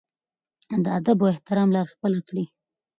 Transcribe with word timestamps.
د 0.83 0.85
ادب 0.97 1.19
او 1.23 1.31
احترام 1.33 1.69
لار 1.75 1.87
خپله 1.93 2.19
کړي. 2.29 2.45